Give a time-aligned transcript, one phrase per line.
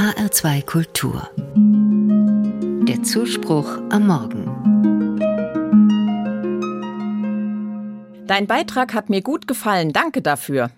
[0.00, 1.28] HR2 Kultur.
[2.88, 4.46] Der Zuspruch am Morgen.
[8.26, 10.70] Dein Beitrag hat mir gut gefallen, danke dafür.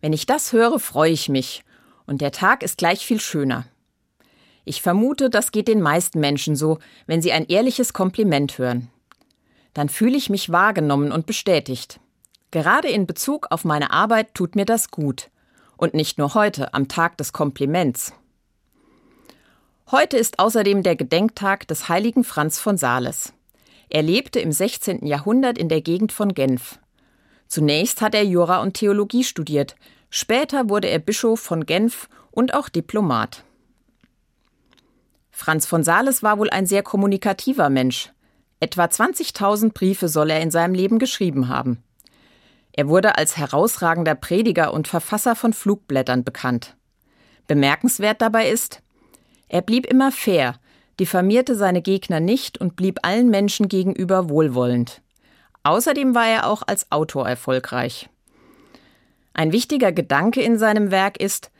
[0.00, 1.62] Wenn ich das höre, freue ich mich.
[2.06, 3.66] Und der Tag ist gleich viel schöner.
[4.64, 8.90] Ich vermute, das geht den meisten Menschen so, wenn sie ein ehrliches Kompliment hören.
[9.74, 12.00] Dann fühle ich mich wahrgenommen und bestätigt.
[12.50, 15.30] Gerade in Bezug auf meine Arbeit tut mir das gut.
[15.76, 18.12] Und nicht nur heute, am Tag des Kompliments.
[19.94, 23.32] Heute ist außerdem der Gedenktag des heiligen Franz von Sales.
[23.88, 25.06] Er lebte im 16.
[25.06, 26.80] Jahrhundert in der Gegend von Genf.
[27.46, 29.76] Zunächst hat er Jura und Theologie studiert,
[30.10, 33.44] später wurde er Bischof von Genf und auch Diplomat.
[35.30, 38.10] Franz von Sales war wohl ein sehr kommunikativer Mensch.
[38.58, 41.84] Etwa 20.000 Briefe soll er in seinem Leben geschrieben haben.
[42.72, 46.76] Er wurde als herausragender Prediger und Verfasser von Flugblättern bekannt.
[47.46, 48.80] Bemerkenswert dabei ist,
[49.54, 50.56] er blieb immer fair,
[51.00, 55.00] diffamierte seine Gegner nicht und blieb allen Menschen gegenüber wohlwollend.
[55.62, 58.08] Außerdem war er auch als Autor erfolgreich.
[59.32, 61.50] Ein wichtiger Gedanke in seinem Werk ist,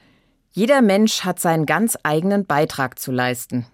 [0.52, 3.66] jeder Mensch hat seinen ganz eigenen Beitrag zu leisten.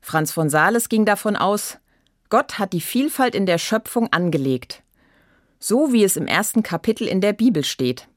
[0.00, 1.78] Franz von Sales ging davon aus,
[2.28, 4.82] Gott hat die Vielfalt in der Schöpfung angelegt
[5.60, 8.08] so wie es im ersten Kapitel in der Bibel steht.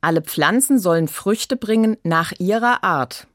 [0.00, 3.26] Alle Pflanzen sollen Früchte bringen nach ihrer Art.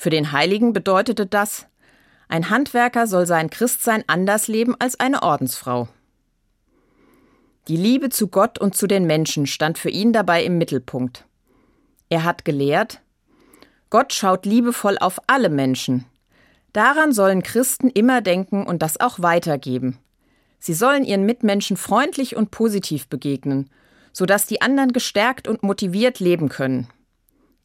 [0.00, 1.66] Für den Heiligen bedeutete das,
[2.26, 5.88] ein Handwerker soll sein Christsein anders leben als eine Ordensfrau.
[7.68, 11.26] Die Liebe zu Gott und zu den Menschen stand für ihn dabei im Mittelpunkt.
[12.08, 13.02] Er hat gelehrt,
[13.90, 16.06] Gott schaut liebevoll auf alle Menschen.
[16.72, 19.98] Daran sollen Christen immer denken und das auch weitergeben.
[20.58, 23.68] Sie sollen ihren Mitmenschen freundlich und positiv begegnen,
[24.14, 26.88] sodass die anderen gestärkt und motiviert leben können.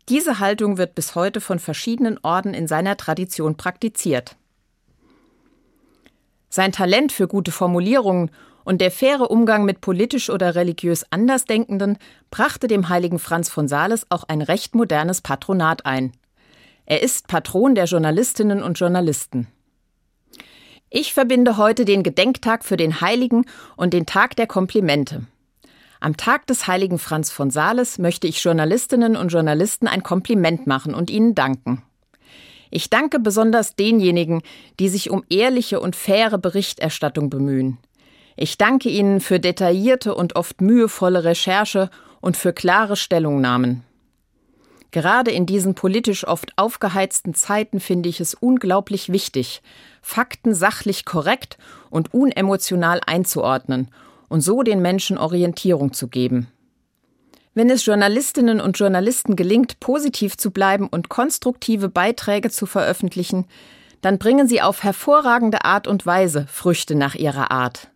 [0.10, 4.36] Diese Haltung wird bis heute von verschiedenen Orden in seiner Tradition praktiziert.
[6.50, 8.30] Sein Talent für gute Formulierungen
[8.64, 11.98] und der faire Umgang mit politisch oder religiös Andersdenkenden
[12.30, 16.14] brachte dem heiligen Franz von Sales auch ein recht modernes Patronat ein.
[16.86, 19.48] Er ist Patron der Journalistinnen und Journalisten.
[20.92, 23.46] Ich verbinde heute den Gedenktag für den Heiligen
[23.76, 25.26] und den Tag der Komplimente.
[26.00, 30.94] Am Tag des heiligen Franz von Sales möchte ich Journalistinnen und Journalisten ein Kompliment machen
[30.94, 31.84] und ihnen danken.
[32.70, 34.42] Ich danke besonders denjenigen,
[34.80, 37.78] die sich um ehrliche und faire Berichterstattung bemühen.
[38.36, 41.90] Ich danke Ihnen für detaillierte und oft mühevolle Recherche
[42.20, 43.84] und für klare Stellungnahmen.
[44.92, 49.62] Gerade in diesen politisch oft aufgeheizten Zeiten finde ich es unglaublich wichtig,
[50.02, 51.58] Fakten sachlich korrekt
[51.90, 53.90] und unemotional einzuordnen
[54.30, 56.48] und so den Menschen Orientierung zu geben.
[57.54, 63.46] Wenn es Journalistinnen und Journalisten gelingt, positiv zu bleiben und konstruktive Beiträge zu veröffentlichen,
[64.02, 67.90] dann bringen sie auf hervorragende Art und Weise Früchte nach ihrer Art.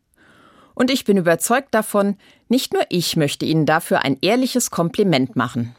[0.73, 2.15] Und ich bin überzeugt davon,
[2.47, 5.75] nicht nur ich möchte Ihnen dafür ein ehrliches Kompliment machen.